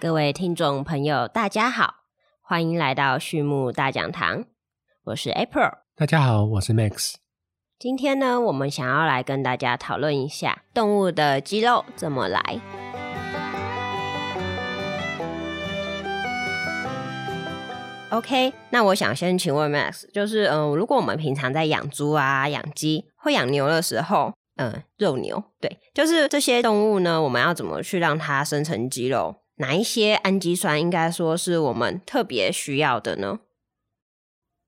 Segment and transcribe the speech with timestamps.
[0.00, 1.96] 各位听众朋友，大家好，
[2.40, 4.46] 欢迎来到畜牧大讲堂，
[5.04, 5.74] 我是 April。
[5.94, 7.16] 大家好，我是 Max。
[7.78, 12.40] 今天呢，我们想要来跟大家讨论一下动物的肌肉怎么来。
[18.08, 29.36] OK，那我想先请问 Max，就是嗯，如果我们平常在养猪啊、养鸡、会养牛的时候，嗯，肉牛，对，就是这些动物呢，我们要怎么去让它生成肌肉？
[29.60, 33.40] 哪一些氨基酸应该说是我们特别需要的呢？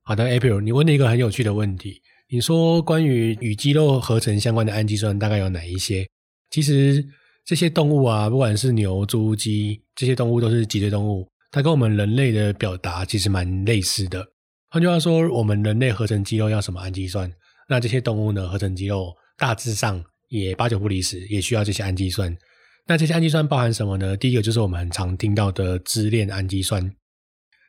[0.03, 2.03] 好的，April，你问了一个很有趣的问题。
[2.29, 6.07] 你说关于与肌肉合成相关的氨基酸大概有哪一些？
[6.51, 7.05] 其实
[7.45, 11.27] 这些动物啊，不管是牛、猪、鸡，这些动物都是脊椎动物。
[11.51, 14.27] 它跟我们人类的表达其实蛮类似的。
[14.71, 17.31] 换句话说，我们人类合成肌肉要什么氨基酸？
[17.69, 22.37] 那这些动物呢，合成肌肉大致上也八九不离十，也需要这些氨基酸。
[22.87, 24.17] 那这些氨基酸包含什么呢？
[24.17, 26.83] 第一个就是我们常听到的支链氨基酸。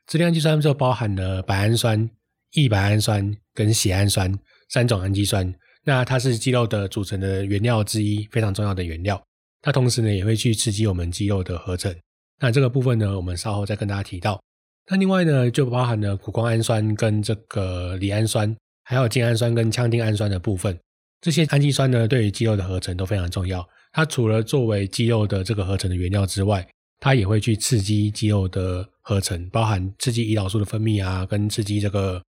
[0.08, 2.10] 支链氨基酸就包含了白氨酸、
[2.52, 4.34] 异白氨酸跟缬氨酸
[4.70, 5.54] 三种氨基酸。
[5.86, 9.22] 那它是肌肉的组成的原料之一，非常重要的原料。
[9.62, 11.94] 它同时呢，也会去刺激我们肌肉的合成。
[12.40, 14.42] 那这个部分呢，我们稍后再跟大家提到。
[14.90, 18.54] 那另外呢，就包含了谷胱氨酸跟这个赖氨酸，
[18.84, 20.78] 还有精氨酸跟羟丁氨酸的部分。
[21.22, 23.66] 这些氨基酸呢，对于肌肉的合成都非常重要。
[23.94, 26.68] 它除了作为肌肉的这个合成的原料之外，
[27.00, 32.22] 它也会去刺激肌肉的合成，包含刺激胰岛素的分泌啊，跟刺激这个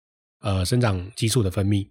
[0.40, 1.86] 呃生长激素的分泌。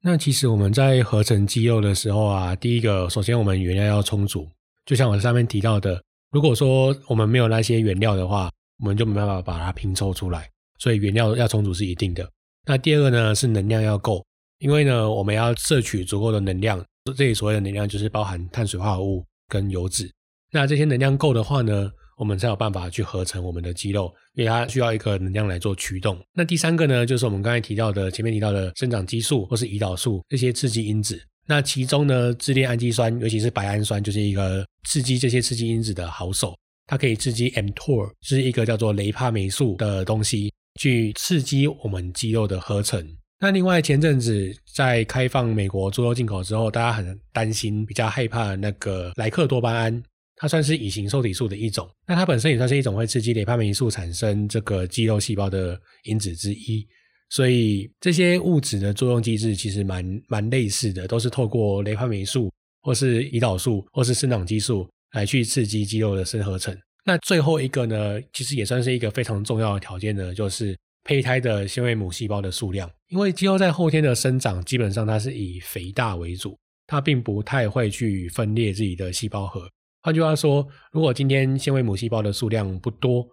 [0.00, 4.48] 那其实我们在合成肌肉的时候啊，第一个，首先我们原料要充足。
[4.86, 10.48] 就像我上面提到的，如果说我们没有那些原料的话，我们就没办法把它拼凑出来。
[10.78, 12.30] 所以原料要充足是一定的。
[12.64, 14.24] 那第二个呢是能量要够，
[14.58, 16.84] 因为呢我们要摄取足够的能量。
[17.16, 20.10] 这里所谓的能量就是包含碳水化合物跟油脂。
[20.50, 26.18] 那这些能量够的话呢，我们才有办法去合成我们的肌肉，因为它需要一个能量来做驱动。
[26.34, 31.20] 那第三个呢，就是我们刚才提到的前面提到的生长激素或是胰岛素这些刺激因子。
[31.46, 36.56] 那其中呢，支链氨基酸，尤其是白氨酸，就是一个刺激这些刺激因子的好手。
[36.88, 43.04] 它可以刺激 mTOR，是一个叫做雷帕霉素的东西，去刺激我们肌肉的合成。
[43.38, 50.02] 那另外前阵子在开放美国猪肉进口之后，大家很担心、比较害怕那个莱克多巴胺，
[50.36, 51.86] 它算是乙型受体素的一种。
[52.06, 56.86] 那它本身也算是一种会刺激雷帕霉素产生这个肌肉细胞的因子之一。
[57.28, 62.50] 所以这些物质的作用机制其实蛮蛮类似的，都是透过雷帕霉素
[62.82, 66.74] 或是胰岛素或是生长激素来去刺激肌肉的生合成。
[67.04, 72.90] 那最后一个呢，其实也算是一个非常重要的条件呢，就是胚胎的纤维母细胞的数量。
[73.08, 79.70] 因为肌肉在后天的生长，基本上它是以肥大为主，它并不太会去分裂自己的细胞核。
[80.02, 83.24] 换句话说，如果今天纤维母细胞的数量不多，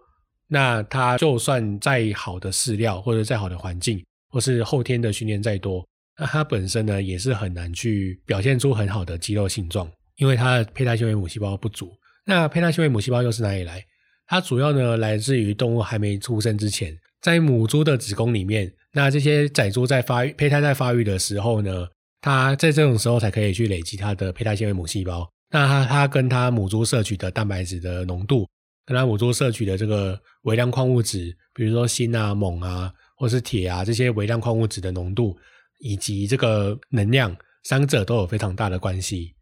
[0.46, 5.84] 那它就算再好的饲料，或者再好的环境，或是后天的训练再多，
[6.18, 11.92] 那它本身呢也是很难去表现出很好的肌肉性状，因为它的胚胎纤维母细胞不足。
[12.24, 13.84] 那胚胎纤维母细胞又是哪里来？
[14.26, 18.70] 它主要呢来自于动物还没出生之前，在母猪的子宫里面。
[18.92, 21.88] 那这些仔猪在发育，胚胎在发育的时候呢，
[22.20, 25.26] 它在这种时候才可以去累积它的胚胎纤维母细胞。
[25.50, 28.46] 那它它跟它母猪摄取的蛋白质的浓度。
[28.84, 35.34] 跟它母猪摄取的这个微量矿物质，比如说锌啊、锰啊，或是铁啊这些微量矿物质的浓度，
[35.80, 39.34] 以及这个能量，三者都有非常大的关系。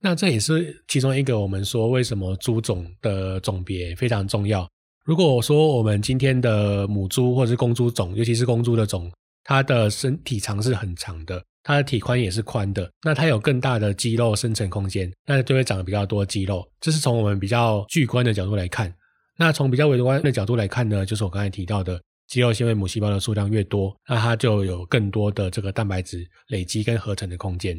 [0.00, 4.70] 那这也是其中一个我们说为什么猪种的种别非常重要。
[5.06, 9.08] 如果说我们今天的母猪或者是公猪种，尤其是公猪的种，
[9.44, 11.40] 它的身体长是很长的。
[11.62, 16.68] 它的体宽也是宽的，那它有更大的肌肉生成空间，那就会长得比较多肌肉。
[16.80, 18.92] 这是从我们比较巨观的角度来看。
[19.38, 27.78] 那从比较微观的角度来看呢，就是我刚才提到的，肌肉纤维母细胞的数量越多，那它就有更多的这个蛋白质累积跟合成的空间。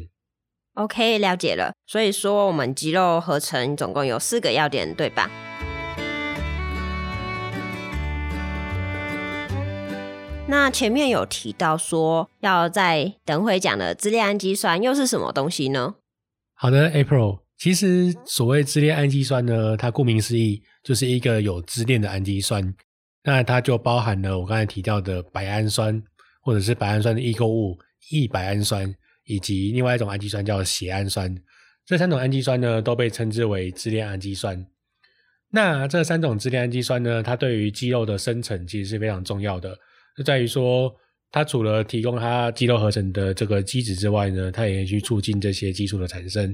[0.76, 1.74] OK，了解了。
[1.86, 5.30] 所以说，我们肌肉合成总共有四个要点，对吧？
[10.50, 15.96] 那前面有提到说，要在等会讲的支链氨基酸又是什么东西呢？
[16.54, 22.74] 好的，April，其实所谓支链氨基酸呢，它顾名思义就是一个有支链的氨基酸。
[23.24, 26.02] 那它就包含了我刚才提到的白氨酸，
[26.40, 27.78] 或者是白氨酸的异构物
[28.10, 31.36] 异白氨酸，以及另外一种氨基酸叫缬氨酸。
[31.84, 34.66] 这三种氨基酸呢，都被称之为支链氨基酸。
[35.50, 39.76] 那这三种支链氨基酸呢，它对于肌肉的生成其实是非常重要的。
[40.18, 40.92] 就在于说，
[41.30, 46.52] 它除了提供它肌肉合成的这个基质之外呢，它也去促进这些激素的产生。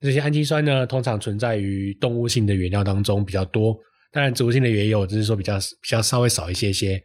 [0.00, 3.76] 这些氨基酸呢，通常存在于动物性的原料当中比较多，
[4.10, 6.98] 当然植物性的也有，只是说比较比较稍微少一些些。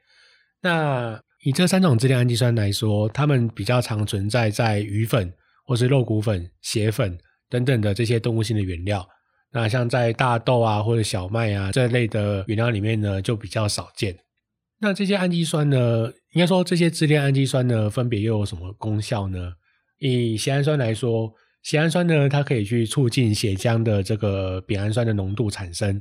[0.62, 5.30] 那以这三种质量氨基酸来说，它们比较常存在在鱼粉
[5.66, 7.18] 或是肉骨粉、血粉
[7.50, 9.06] 等等的这些动物性的原料。
[9.52, 14.16] 那像在大豆啊或者小麦啊这类的原料里面呢，就比较少见。
[14.80, 19.54] 那这些氨基酸呢，应该说这些支链氨基酸呢，分别又有什么功效呢？
[19.98, 21.34] 以血氨酸来说，
[21.64, 26.00] 血氨酸呢，它可以去促进血浆的这个丙氨酸的浓度产生，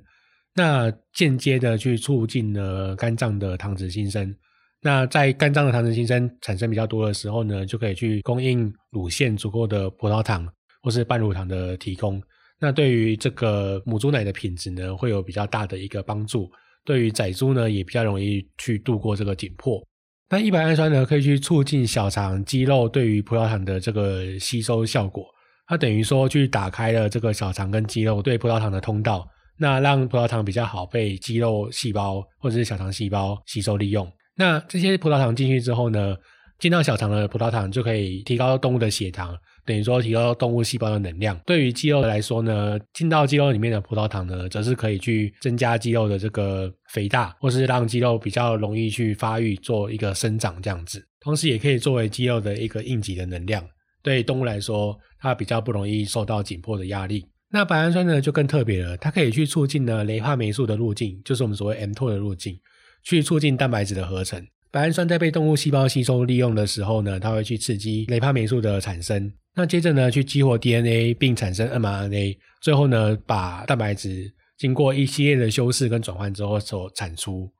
[0.55, 4.35] 那间接的去促进了肝脏的糖脂新生。
[4.83, 10.47] 那在肝脏的糖脂新生产生比较多的时候呢，就可以去供应乳腺足够的葡萄糖
[10.83, 12.23] 或是半乳糖的提供。
[12.61, 16.51] 那对于这个母猪奶的品质呢，会有比较大的一个帮助。
[16.87, 19.85] 对于仔猪呢，也比较容易去度过这个紧迫。
[20.31, 25.27] 那一百氨酸呢，可以去促进小肠肌肉对于葡萄糖的这个吸收效果。
[25.69, 29.29] 它等于说去打开了这个小肠跟肌肉对葡萄糖的通道，
[29.59, 34.09] 那让葡萄糖比较好被肌肉细胞或者是小肠细胞吸收利用。
[34.37, 36.17] 那这些葡萄糖进去之后呢，
[36.59, 39.37] 进到小肠的葡萄糖就可以提高动物的血糖，
[39.67, 41.39] 等于说提高动物细胞的能量。
[41.45, 51.05] 对于肌肉来说呢，进到肌肉里面的葡萄糖呢，则是可以去增加肌肉的这个肥大，或是让肌肉比较容易去发育，做一个生长这样子。
[51.21, 53.63] 同时也可以作为肌肉的一个应急的能量。
[54.03, 57.27] 对动物来说，它比较不容易受到紧迫的压力。
[57.51, 62.59] 那白氨酸呢，就更特别了，它可以去促进呢雷化霉素的路径，就是我们所谓 mTOR 的路径。
[63.05, 64.45] 去促进蛋白质的合成。
[64.73, 69.33] 白氨酸在被动物细胞吸收利用的时候呢，它会去刺激雷帕霉素的产生。
[69.59, 77.51] 那接着呢，去激活 DNA 并产生 mRNA，最后呢，把蛋白质经过一系列的修饰跟转换之后所产出。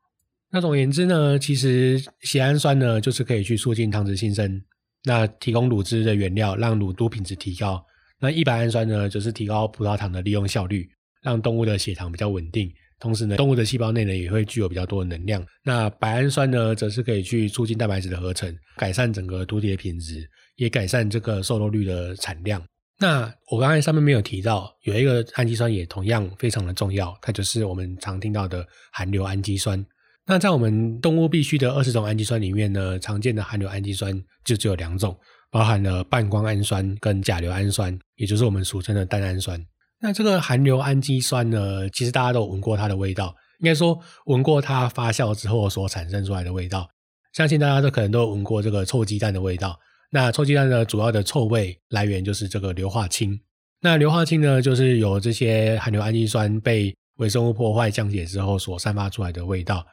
[0.51, 4.63] 那总而言之呢，其实缬氨酸呢，就是可以去促进糖脂新生，
[5.05, 7.83] 那提供乳汁的原料，让乳都品质提高。
[8.21, 10.87] 那一百氨酸呢，就是提高葡萄糖的利用效率，
[11.23, 12.71] 让动物的血糖比较稳定。
[12.99, 15.45] 同时呢，动物的细胞内呢也会具有比较多的能量。
[15.63, 22.63] 那白氨酸呢，则是可以去促进蛋白质的合成，改善整个土体的品质，也改善这个瘦肉率的产量。
[22.99, 29.85] 那我刚才上面没有提到，有一个氨基酸也同样非常的重要，它就是我们常听到的含硫氨基酸。
[30.25, 35.15] 那在我们动物必需的二十种氨基酸里面呢，常见的含硫氨基酸就只有两种，
[35.51, 39.63] 包含了半胱氨酸跟甲硫氨酸，也就是我们俗称的蛋氨酸。
[39.99, 46.89] 那这个含硫氨基酸呢，其实大家都闻过它的味道，应该说闻过它发酵之后所产生出来的味道。
[47.33, 49.79] 相信大家都可能都闻过这个臭鸡蛋的味道。
[50.11, 53.39] 那臭鸡蛋呢，主要的臭味来源就是这个硫化氢。
[53.81, 59.85] 那硫化氢呢，就是由这些含硫氨基酸被微生物破坏降解之后所散发出来的味道。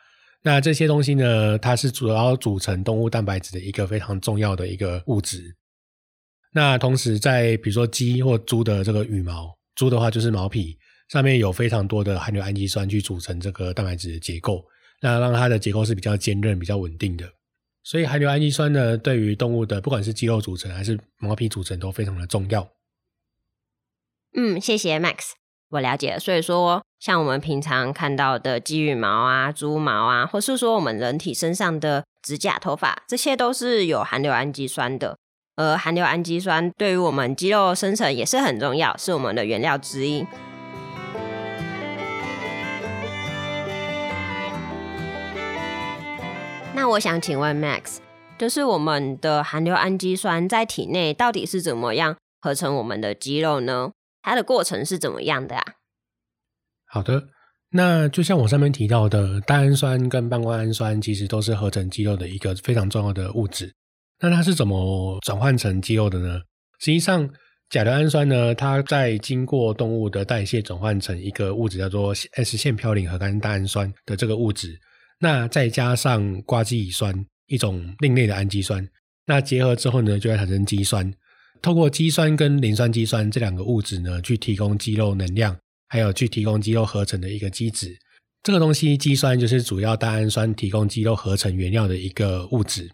[0.41, 5.55] 那这些东西呢，它是主要组成动物蛋白质的一个非常重要的一个物质。
[6.53, 9.53] 那同时，在比如说鸡或猪的这个羽毛。
[9.75, 10.77] 猪的话就是毛皮
[11.09, 14.63] 上面有非常多的含硫氨基酸去组成这个蛋白质的结构，
[15.01, 17.27] 那让它的结构是比较坚韧、比较稳定的。
[17.83, 22.69] 所以含硫氨基酸呢，对于动物的不管是肌肉组成还是毛皮组成都非常的重要。
[24.35, 25.33] 嗯，谢谢 Max，
[25.69, 26.17] 我了解。
[26.17, 35.17] 所以说，像我们平常看到的鸡羽毛啊、猪毛啊，或是说我们人体身上的指甲、头发，这些都是有含硫氨基酸的。
[35.55, 40.25] 而含硫氨基酸对于我们肌肉生成也是很重要，是我们的原料之一。
[46.75, 47.97] 那我想请问 Max，
[48.37, 53.91] 就是我们的含硫氨基酸在体内到底是怎么样合成我们的肌肉呢？
[54.21, 55.63] 它的过程是怎么样的啊？
[56.87, 57.27] 好的，
[57.71, 63.73] 那就像我上面提到的，蛋氨酸跟半胱氨酸其实都是合成肌肉的一个非常重要的物质。
[64.19, 66.39] 那它是怎么转换成肌肉的呢？
[66.79, 67.29] 实际上，
[67.69, 74.79] 甲硫氨酸呢，它在经过动物的代谢转换成一个物质，叫做 S 腺嘌呤核苷蛋氨酸的这个物质。
[75.19, 77.13] 那再加上瓜基乙酸，
[77.47, 78.87] 一种另类的氨基酸，
[79.25, 81.13] 那结合之后呢，就会产生肌酸。
[81.61, 87.97] 透过肌酸跟磷酸肌酸这两个物质呢，去提供肌肉能量，还有去提供肌肉合成的一个基质。
[88.43, 92.91] 这个东西，肌酸就是主要蛋氨酸提供肌肉合成原料的一个物质。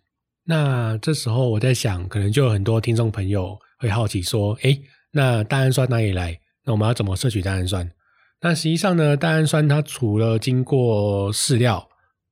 [0.49, 4.75] 那这时候我在想，可能就有很多听众朋友会好奇说：“哎，
[5.11, 6.39] 那蛋氨酸哪里来？
[6.65, 7.87] 那我们要怎么摄取蛋氨酸？”
[8.41, 11.87] 那实际上呢，蛋氨酸它除了经过饲料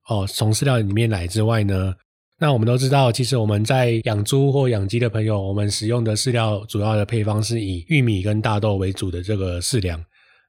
[0.10, 1.94] 哦，从饲料里面来之外呢，
[2.40, 9.96] 那我们都知道，其实我们在养猪或养鸡的朋友，我们使用的饲料主要的配方是以玉米跟大豆为主的这个饲料，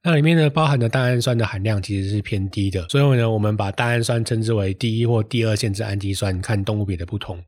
[0.03, 7.39] 那里面呢包含的蛋氨酸的含量其实是偏低的，所以呢，我们把蛋氨酸称之为第一或第二限制氨基酸，看动物别的不同。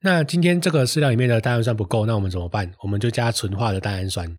[0.00, 2.72] 那今天这个饲料里面的蛋氨酸不够，那我们怎么办？
[2.82, 4.32] 我们就加纯化的蛋氨酸。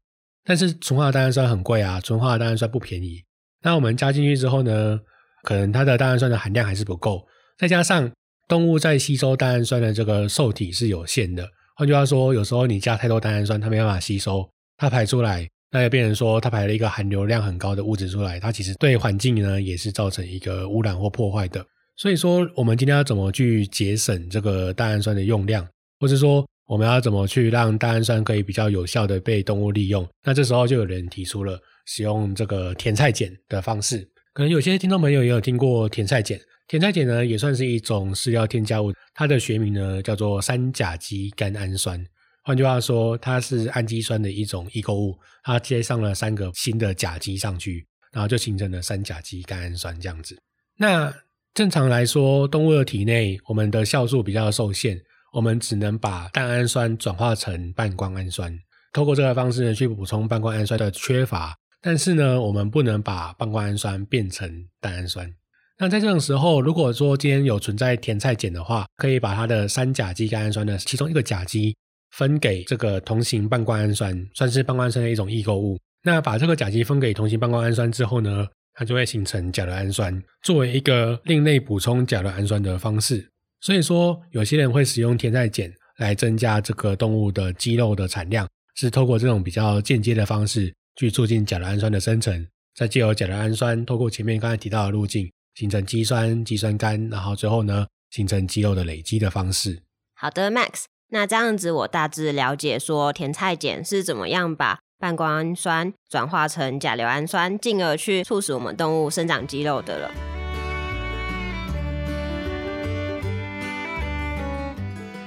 [0.45, 3.21] 但是纯化的蛋氨酸很贵啊，纯化的蛋氨酸不便宜。
[3.61, 4.97] 那我们加进去之后呢，
[5.43, 7.21] 可能它的蛋氨酸的含量还是不够，
[7.57, 8.09] 再加上
[8.47, 11.45] 动物在吸收蛋氨酸的这个受体是有限的。
[11.75, 21.65] 换句话说，有时候你加太多蛋氨酸，它没办法吸收，它排出来，那就变成说它排了一个含硫量很高的物质出来，它其实对环境呢也是造成一个污染或破坏的。
[21.99, 25.67] 所以说，我们今天要怎么去节省这个蛋氨酸的用量，
[25.99, 26.47] 或者说？
[26.65, 30.07] 我们要怎么去让蛋氨酸可以比较有效的被动物利用？
[30.23, 34.07] 那这时候就有人提出了使用这个甜菜碱的方式。
[34.35, 36.39] 可能有些听众朋友也有听过甜菜碱。
[36.67, 41.99] 甜菜碱呢也算是一种饲料添加物，它的学名呢叫做三甲基甘氨酸。
[42.43, 50.37] 换句话说，它是氨基酸的一种异构物，它接上了三个新的甲基上去，然后就形成了三甲基甘氨酸这样子。
[50.77, 51.11] 那
[51.53, 54.99] 正常来说，动物的体内我们的酵素比较受限。
[55.31, 58.51] 我们只能把蛋氨酸转化成半胱氨酸，
[58.91, 61.55] 透过这个方式呢去补充半胱氨酸的缺乏。
[61.83, 65.31] 但是呢，我们不能把半胱氨酸变成蛋氨酸。
[65.77, 71.75] 那在这种时候，如果说今天有存在甜菜碱的话，可以把它的三甲基甘氨酸的其中一个甲基
[72.09, 75.77] 分给这个同型半胱氨酸，算是半胱氨酸的一种异构物。
[76.01, 78.47] 那把这个甲基分给同型半胱氨酸之后呢，
[78.79, 83.29] 它就会形成甲硫氨酸，作为一个另类补充甲硫氨酸的方式。
[83.59, 99.81] 所以说，有些人会使用甜菜碱来增加这个动物的肌肉的产量，是透过这种比较间接的方式去促进甲硫氨酸的生成，再借由甲硫氨酸透过前面刚才提到的路径形成肌酸、肌酸酐，然后最后呢形成肌肉的累积的方式。
[100.13, 110.11] 好的，Max，那这样子我大致了解说甜菜碱是怎么样把半胱氨酸转化成甲硫氨酸，进而去促使我们动物生长肌肉的了。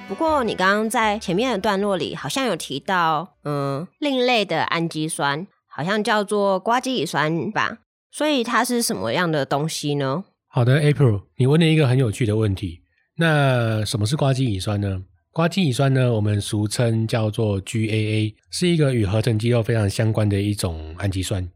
[0.07, 7.79] 不过，你刚刚在前面的段落里好像有提到，嗯，另类的氨基酸，好像叫做瓜基乙酸吧？
[8.11, 10.25] 所以它是什么样的东西呢？
[10.49, 12.83] 好的，April，你问了一个很有趣的问题。
[13.17, 15.05] 那什么是瓜基乙酸呢？
[15.33, 21.47] 瓜基乙酸呢，我们俗称叫做 GAA，是一个与合成肌肉非常相关的一种氨基酸。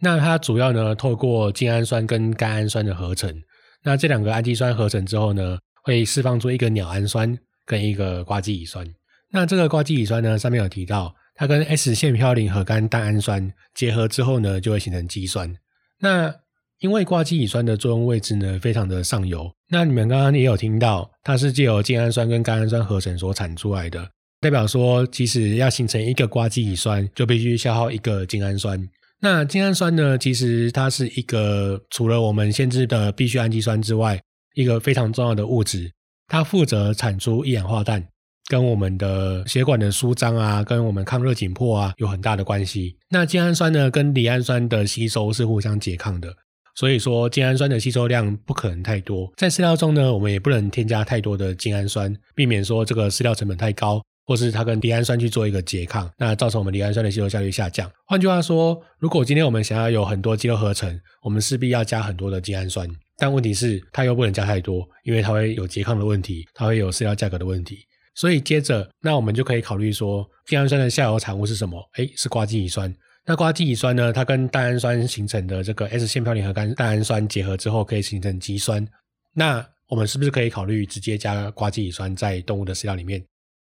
[0.00, 3.42] 那它主要呢，透过精氨酸跟甘氨酸的合成。
[3.82, 7.38] 那这两个氨基酸合成之后呢，会释放出一个鸟氨酸。
[7.68, 8.86] 跟一个瓜基乙酸，
[9.28, 15.52] 那这个瓜基乙酸呢，上面有提到，它跟 S 线嘌呤核苷蛋氨酸结合之后呢，就会形成肌酸。
[15.98, 16.32] 那
[16.80, 24.06] 因为瓜基乙酸的作用位置呢，非常的上游，那你们刚刚也有听到，它是借由精氨酸跟甘氨酸合成所产出来的，
[24.40, 28.86] 代表说，其实要形成一个瓜基乙酸，就必须消耗一个精氨酸。
[29.20, 34.20] 那精氨酸呢，其实它是一个除了我们限制的必需氨基酸之外，
[34.54, 35.90] 一个非常重要的物质。
[36.28, 38.06] 它负责产出一氧化氮，
[38.48, 42.98] 跟我们的血管的舒张啊，跟我们抗热紧迫啊有很大的关系。
[43.08, 46.34] 那精氨酸呢，跟离氨酸的吸收是互相拮抗的，
[46.76, 49.32] 所以说精氨酸的吸收量不可能太多。
[49.36, 57.90] 在饲料中呢，我们也不能添加太多的精氨酸，避免说这个饲料成本太高，或是它跟离氨酸去做一个拮抗，那造成我们离氨酸的吸收效率下降。
[58.06, 62.86] 换句话说，如果今天我们想要有很多肌肉合成，我们势必要加很多的精氨酸。
[63.16, 67.78] 但问题是，它又不能加太多，因为它会有拮抗的问题，它会有饲料价格的问题。
[68.14, 71.82] 所以接着，那我们就可以考虑说，精氨酸的下游产物是什么？
[71.94, 72.94] 哎，是瓜基乙酸。
[73.28, 74.12] 那瓜基乙酸呢？
[74.12, 78.86] 它跟蛋氨酸形成的这个 S 线嘌呤核苷蛋氨酸结合之后，可以形成肌酸。
[79.34, 83.20] 那我们是不是可以考虑直接加瓜基乙酸在动物的饲料里面？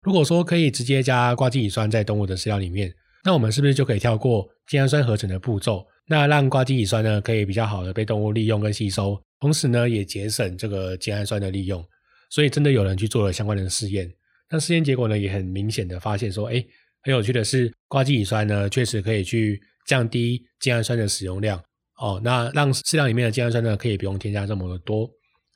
[0.03, 2.93] 如果说可以直接加瓜基乙酸在动物的饲料里面，
[3.25, 5.87] 那我们是不是就可以跳过精氨酸合成的步骤？
[6.07, 9.19] 那让瓜基乙酸呢，可以比较好的被动物利用跟吸收？
[9.41, 11.83] 同时呢，也节省这个精氨酸的利用，
[12.29, 14.13] 所以真的有人去做了相关的试验。
[14.51, 16.65] 那试验结果呢，也很明显的发现说，哎，
[17.07, 21.57] 很有趣的是，瓜基乙酸呢，确实可以去降低精氨酸的使用量
[21.99, 22.21] 哦。
[22.25, 25.09] 那让饲料里面的精氨酸呢，可以不用添加这么的多。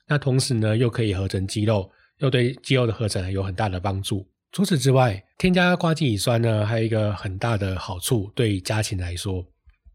[0.07, 4.25] 那同时呢，又可以合成肌肉，又对肌肉的合成有很大的帮助。
[4.53, 9.45] 除此之外，添加瓜基乙酸呢，还有一个很大的好处，对家禽来说。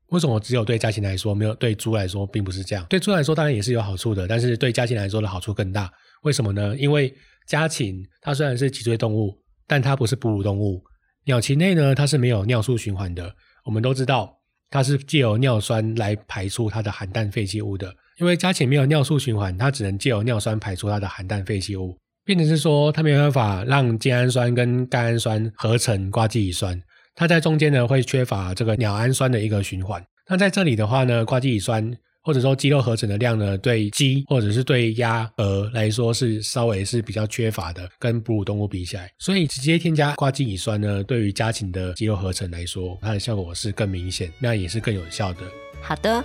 [0.08, 2.84] 为什么只有对家禽来说，没有对猪来说，并不是这样？
[2.90, 5.90] 对猪来说当然也是有好处的，但是对家禽来说的好处更大。
[6.22, 6.76] 为什么呢？
[6.76, 7.14] 因为
[7.48, 9.34] 家禽它虽然是脊椎动物，
[9.66, 10.84] 但它不是哺乳动物。
[11.26, 13.34] 鸟禽类呢，它是没有尿素循环的。
[13.64, 14.38] 我们都知道，
[14.70, 17.92] 它是借由尿酸来排出它的含氮废弃物的。
[18.18, 26.80] 因为家禽没有尿素循环，它只能借由尿酸排出它的含氮废弃物，变成是说它没有办法让精氨酸跟甘氨酸合成瓜基乙酸。
[27.16, 30.00] 它在中间呢会缺乏这个鸟氨酸的一个循环。
[30.28, 31.92] 那在这里的话呢，瓜基乙酸
[32.26, 45.42] 或者说肌肉合成的量呢，对鸡或者是对鸭、鹅来说是稍微是比较缺乏的，跟哺乳动物比起来，所以直接添加瓜精乙酸呢，对于家禽的肌肉合成来说，它的效果是更明显，那也是更有效的。
[45.80, 46.24] 好的。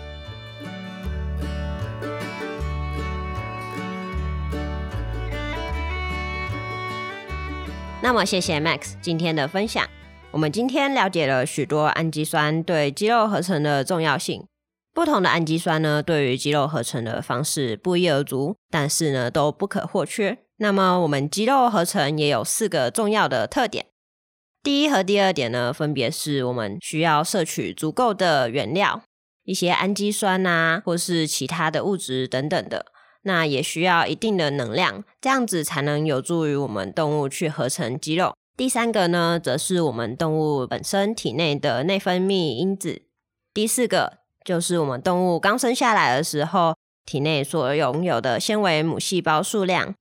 [8.02, 9.88] 那么，谢谢 Max 今天的分享。
[10.32, 14.44] 我们今天了解了许多氨基酸对肌肉合成的重要性。
[14.94, 20.38] 不同的氨基酸呢，对于肌肉合成的方式不一而足，但是呢，都不可或缺。
[20.58, 23.88] 那么，我们肌肉合成也有四个重要的特点。
[24.62, 29.02] 第一和第二点呢，分别是我们需要摄取足够的原料，
[29.44, 32.88] 一些氨基酸啊，或是其他的物质等等的。
[33.24, 38.36] 那也需要一定的能量，这样子才能有助于我们动物去合成肌肉。
[38.58, 43.04] 第三个呢，则是我们动物本身体内的内分泌因子。
[43.54, 49.94] 第四个就是我们动物刚生下来的时候，体内所拥有的纤维母细胞数量，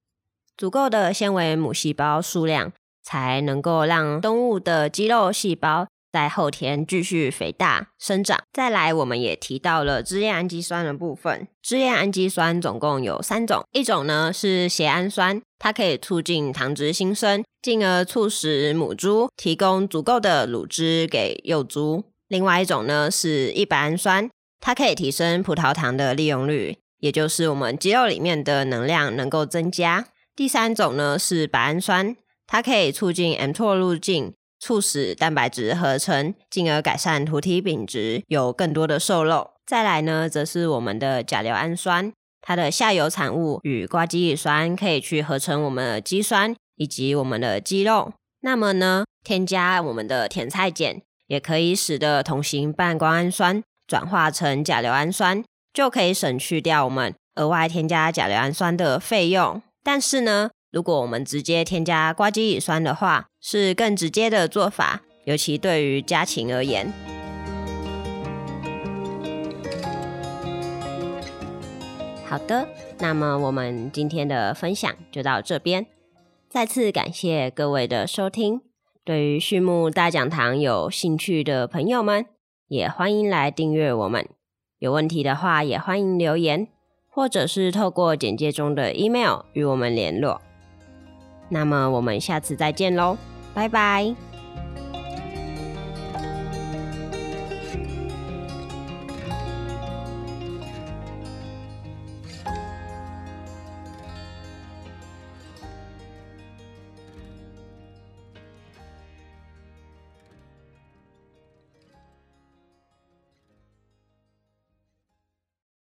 [0.56, 5.86] 足够的纤维母细胞数量，才能够让动物的肌肉细胞。
[6.12, 8.42] 在后天继续肥大生长。
[8.52, 11.46] 再来，我们也提到了支链氨基酸的部分。
[11.62, 22.02] 支链氨基酸总共有三种，一种呢是血氨酸，它可以促进糖脂新生，进而促使母猪提供足够的乳汁给幼猪。
[22.30, 30.06] 另外一种呢是异白氨酸，它可以提升葡萄糖的利用率，也就是我们肌肉里面的能量能够增加。
[30.34, 34.32] 第三种呢是白氨酸，它可以促进 mTOR 路径。
[34.62, 39.52] 促使蛋白质合成，进而改善图体品质，有更多的瘦肉。
[39.64, 48.12] 再来呢，则是我们的甲硫氨酸，它的下游产物与瓜基乙酸可以去合成我们的肌酸以及我们的肌肉。
[48.42, 59.62] 那么呢，添加我们的甜菜碱，也可以使得同型半胱氨酸转化成甲硫氨酸，就可以省去掉我们额外添加甲硫氨酸的费用。
[59.84, 66.92] 但是呢，如果我们直接添加瓜基乙酸的话，是更直接的做法，尤其对于家禽而言。
[72.26, 75.86] 好的，那么我们今天的分享就到这边。
[76.48, 78.69] 再次感谢各位的收听。
[79.10, 82.26] 对于畜牧大讲堂有兴趣的朋友们，
[82.68, 84.28] 也欢迎来订阅我们。
[84.78, 86.68] 有问题的话，也欢迎留言，
[87.08, 90.40] 或者是透过简介中的 email 与我们联络。
[91.48, 93.18] 那么我们下次再见喽，
[93.52, 94.14] 拜拜。